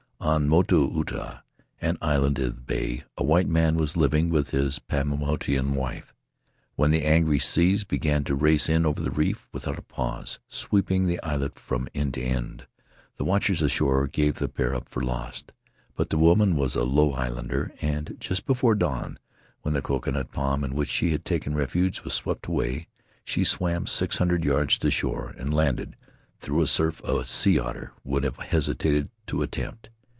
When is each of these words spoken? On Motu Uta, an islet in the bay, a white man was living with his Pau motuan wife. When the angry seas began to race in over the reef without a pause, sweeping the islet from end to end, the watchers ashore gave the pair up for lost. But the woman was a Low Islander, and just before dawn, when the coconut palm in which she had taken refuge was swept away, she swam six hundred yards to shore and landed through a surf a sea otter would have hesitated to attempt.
On 0.23 0.47
Motu 0.47 0.89
Uta, 0.95 1.41
an 1.81 1.97
islet 1.99 2.37
in 2.37 2.45
the 2.45 2.51
bay, 2.51 3.03
a 3.17 3.23
white 3.23 3.47
man 3.49 3.75
was 3.75 3.97
living 3.97 4.29
with 4.29 4.51
his 4.51 4.77
Pau 4.77 5.01
motuan 5.01 5.73
wife. 5.73 6.13
When 6.75 6.91
the 6.91 7.03
angry 7.03 7.39
seas 7.39 7.83
began 7.83 8.23
to 8.25 8.35
race 8.35 8.69
in 8.69 8.85
over 8.85 9.01
the 9.01 9.09
reef 9.09 9.49
without 9.51 9.79
a 9.79 9.81
pause, 9.81 10.37
sweeping 10.47 11.07
the 11.07 11.21
islet 11.23 11.57
from 11.57 11.87
end 11.95 12.13
to 12.13 12.21
end, 12.21 12.67
the 13.17 13.25
watchers 13.25 13.63
ashore 13.63 14.05
gave 14.07 14.35
the 14.35 14.47
pair 14.47 14.75
up 14.75 14.87
for 14.89 15.01
lost. 15.01 15.53
But 15.95 16.11
the 16.11 16.19
woman 16.19 16.55
was 16.55 16.75
a 16.75 16.83
Low 16.83 17.13
Islander, 17.13 17.73
and 17.81 18.15
just 18.19 18.45
before 18.45 18.75
dawn, 18.75 19.17
when 19.63 19.73
the 19.73 19.81
coconut 19.81 20.31
palm 20.31 20.63
in 20.63 20.75
which 20.75 20.89
she 20.89 21.09
had 21.11 21.25
taken 21.25 21.55
refuge 21.55 22.01
was 22.03 22.13
swept 22.13 22.45
away, 22.45 22.87
she 23.25 23.43
swam 23.43 23.87
six 23.87 24.17
hundred 24.19 24.45
yards 24.45 24.77
to 24.77 24.91
shore 24.91 25.33
and 25.39 25.51
landed 25.51 25.95
through 26.37 26.61
a 26.61 26.67
surf 26.67 27.01
a 27.03 27.25
sea 27.25 27.57
otter 27.59 27.93
would 28.03 28.23
have 28.23 28.37
hesitated 28.37 29.09
to 29.25 29.41
attempt. 29.41 29.89